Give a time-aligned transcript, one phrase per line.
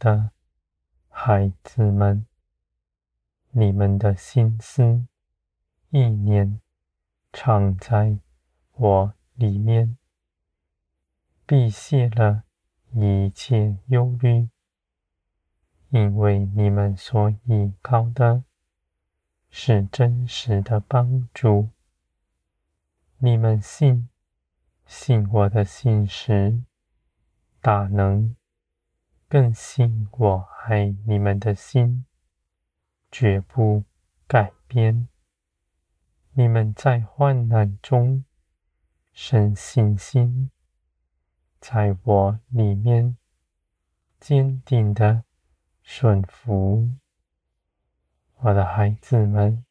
[0.00, 0.30] 的
[1.10, 2.26] 孩子们，
[3.50, 5.06] 你们的心思
[5.90, 6.60] 意念
[7.30, 8.18] 常在
[8.72, 9.98] 我里面，
[11.44, 12.44] 避卸了
[12.92, 14.48] 一切忧虑，
[15.90, 18.44] 因为你们所依靠的
[19.50, 21.68] 是真实的帮助。
[23.18, 24.08] 你们信，
[24.86, 26.62] 信我的信时
[27.60, 28.34] 大能，
[29.30, 32.04] 更信我爱你们的心，
[33.12, 33.84] 绝不
[34.26, 35.06] 改变。
[36.32, 38.24] 你们在患难中
[39.12, 40.50] 生信心，
[41.60, 43.16] 在我里面
[44.18, 45.22] 坚定的
[45.84, 46.90] 顺服。
[48.38, 49.64] 我的孩子们，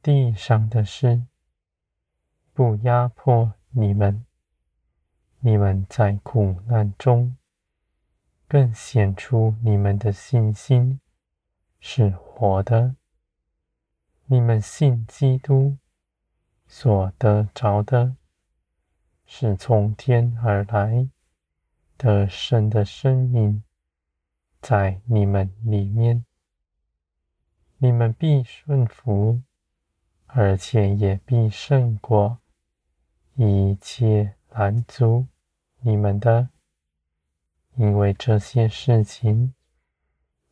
[0.00, 1.26] 地上的事
[2.52, 4.24] 不压迫你们。
[5.40, 7.36] 你们在苦难中，
[8.46, 11.00] 更显出你们的信心
[11.80, 12.96] 是活的。
[14.26, 15.76] 你们信基督
[16.66, 18.16] 所得着的，
[19.26, 21.08] 是从天而来
[21.98, 23.62] 的神的生命，
[24.60, 26.24] 在你们里面。
[27.78, 29.42] 你们必顺服，
[30.26, 32.38] 而且也必胜过
[33.34, 35.26] 一切拦阻
[35.80, 36.48] 你们的，
[37.76, 39.52] 因为这些事情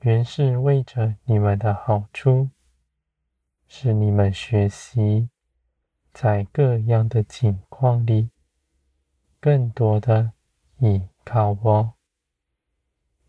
[0.00, 2.50] 原是为着你们的好处，
[3.68, 5.28] 使你们学习
[6.12, 8.30] 在各样的境况里，
[9.38, 10.32] 更多的
[10.78, 11.92] 依靠我。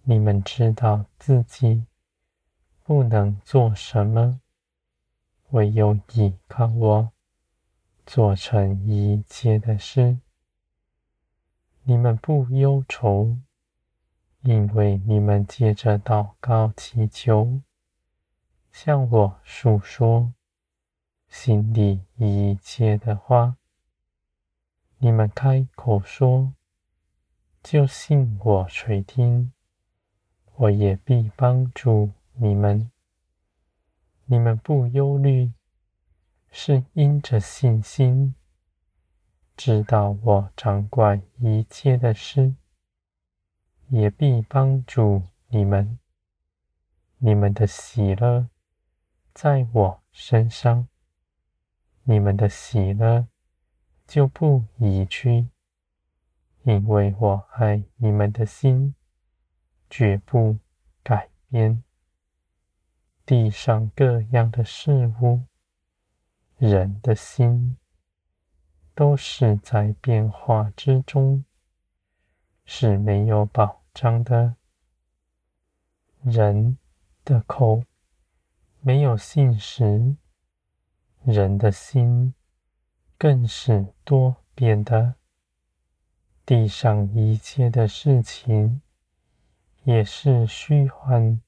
[0.02, 1.86] 你们知道自己
[2.84, 4.42] 不能做什么，
[5.52, 7.12] 唯有依靠我，
[8.08, 10.18] 做成一切的事。
[11.84, 13.38] 你们不忧愁，
[14.44, 17.62] 因为你们借着祷告祈求，
[18.74, 20.34] 向我诉说
[21.30, 23.56] 心里一切的话。
[24.98, 26.54] 你们开口说，
[27.62, 29.54] 就信我垂听，
[30.56, 32.92] 我也必帮助你们。
[34.26, 35.54] 你们不忧虑，
[36.52, 38.36] 是因着信心。
[39.56, 42.56] 知道我掌管一切的事，
[43.90, 46.00] 也必帮助你们。
[47.18, 48.50] 你们的喜乐
[49.34, 50.88] 在我身上，
[52.04, 53.28] 你们的喜乐
[54.06, 55.48] 就不移去，
[56.64, 58.96] 因为我爱你们的心
[59.90, 60.58] 绝不
[61.04, 61.84] 改变。
[63.26, 65.44] 地上各样的事物，
[66.58, 67.78] 人的心。
[68.96, 71.44] 都是在变化之中，
[72.76, 74.56] 是没有保障的。
[76.24, 76.80] 人
[77.24, 77.84] 的口
[78.80, 80.16] 没有信实，
[81.24, 82.34] 人的心
[83.16, 85.14] 更是多变的。
[86.48, 88.82] 地上一切的事情
[89.84, 91.40] 也是虚幻，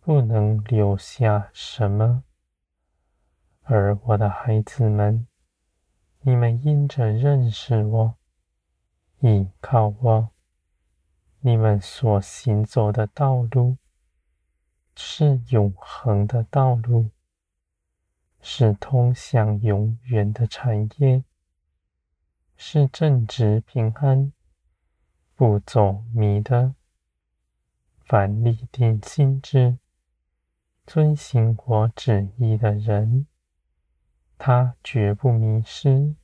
[0.00, 2.22] 不能留下什么。
[3.62, 5.26] 而我的孩子们。
[6.26, 8.14] 你们因着认识我、
[9.26, 10.28] 依靠我，
[11.40, 13.78] 你们所行走的道路
[14.94, 17.08] 是永恒的道路，
[18.42, 21.24] 是通向永远的产业，
[22.58, 24.30] 是正直平安、
[25.34, 26.74] 不走迷的。
[28.04, 29.78] 凡立定心志、
[30.84, 33.26] 遵行我旨意的人。
[34.36, 36.14] 他绝不迷失，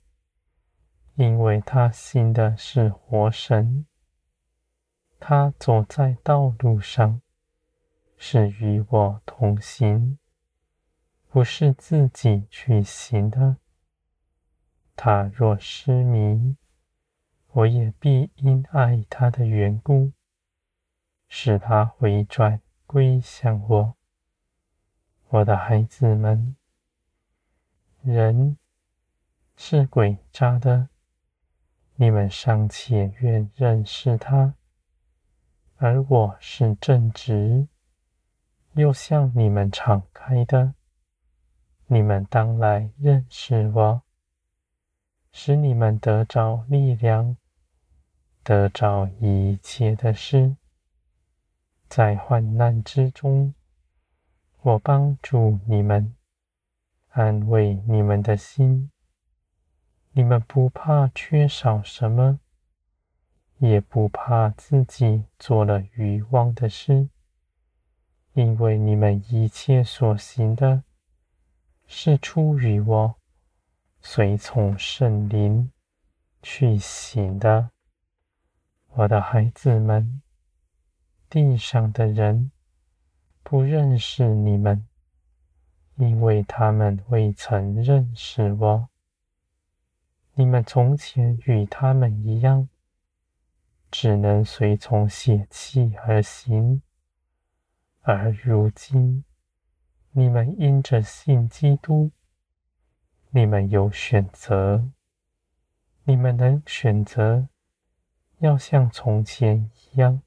[1.20, 3.84] 因为他信的是活神。
[5.19, 7.20] 他走在道路上，
[8.17, 10.19] 是与我同行，
[11.28, 13.58] 不是自己去行的。
[14.96, 16.56] 他若失迷，
[17.49, 20.12] 我也必因爱他的缘故，
[21.28, 23.94] 使他回转归向我。
[25.28, 26.56] 我的孩子们。
[28.00, 28.56] 人
[29.55, 30.88] 是鬼扎的，
[32.02, 34.55] 你们尚且愿认识他；
[35.76, 37.69] 而我是正直，
[38.73, 40.73] 又向你们敞开的。
[41.88, 44.02] 你们当来认识我，
[45.31, 47.37] 使你们得着力量，
[48.43, 50.56] 得着一切的事，
[51.87, 53.55] 在患难之中，
[54.62, 56.14] 我帮助你们。
[57.11, 58.91] 安慰你们的心，
[60.12, 62.40] 你们不怕缺少什么，
[63.58, 67.08] 也不怕自己做了愚妄的事，
[68.32, 70.82] 因为你们一切所行的，
[71.86, 73.14] 是出于我，
[74.00, 75.70] 随从圣灵
[76.42, 77.70] 去行的。
[78.88, 80.20] 我的孩子们，
[81.28, 82.50] 地上的人
[83.44, 84.88] 不认识你们，
[85.94, 88.89] 因为他们未曾认识我。
[90.35, 92.69] 你们从前与他们一样，
[93.91, 96.82] 只能随从血气而行，
[98.03, 99.25] 而如今，
[100.12, 102.11] 你们因着信基督，
[103.31, 104.88] 你们有选择，
[106.05, 107.49] 你们能选择
[108.38, 110.23] 要像从前一样，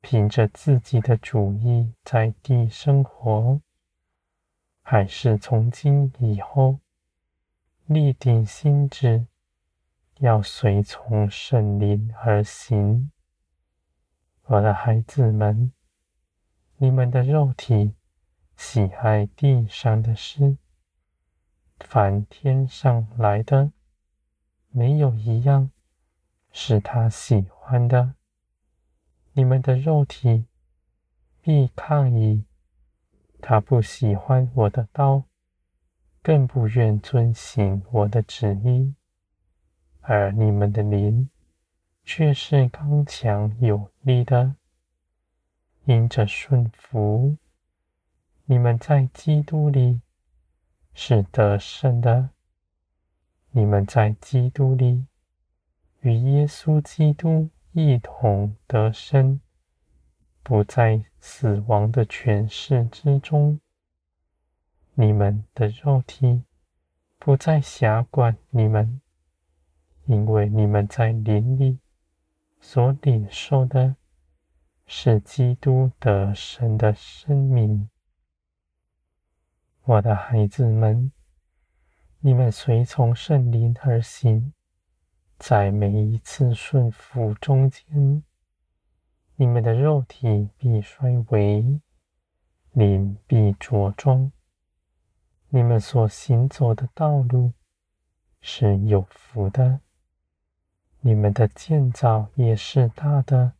[0.00, 3.60] 凭着自己的主意在地生活，
[4.80, 6.78] 还是从今以后，
[7.86, 9.26] 立定心志，
[10.20, 13.10] 要随从圣灵而行。
[14.44, 15.72] 我的孩子们，
[16.76, 17.94] 你们的肉体
[18.56, 20.56] 喜爱地上的事，
[21.80, 23.72] 凡天上来的，
[24.68, 25.70] 没有一样
[26.52, 28.14] 是他喜欢的。
[29.32, 30.46] 你们的肉体
[31.40, 32.44] 必抗议，
[33.40, 35.24] 他不喜欢我的刀。
[36.22, 38.94] 更不愿遵行我的旨意，
[40.02, 41.28] 而你们的灵
[42.04, 44.54] 却是刚强有力的，
[45.84, 47.36] 因着顺服，
[48.44, 50.00] 你们在基督里
[50.94, 52.30] 是得胜的。
[53.50, 55.06] 你们在基督里
[56.00, 59.40] 与耶稣基督一同得生，
[60.44, 63.60] 不在死亡的权势之中。
[64.94, 66.42] 你们的肉体
[67.18, 69.00] 不再辖管你们，
[70.04, 71.78] 因为你们在灵里
[72.60, 73.96] 所领受的
[74.86, 77.88] 是基督的神的生命。
[79.84, 81.10] 我的孩子们，
[82.20, 84.52] 你们随从圣灵而行，
[85.38, 88.22] 在每一次顺服中间，
[89.36, 91.80] 你们的肉体必衰微，
[92.72, 94.30] 灵必茁壮。
[95.54, 97.52] 你们所行走的道路
[98.40, 99.80] 是有福的，
[101.00, 103.52] 你们的建造也是大的，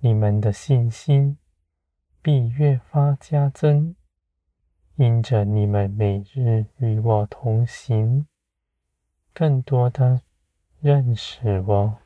[0.00, 1.38] 你们的信心
[2.20, 3.96] 必越发加增，
[4.96, 8.26] 因着你们每日与我同行，
[9.32, 10.20] 更多的
[10.80, 11.98] 认识我。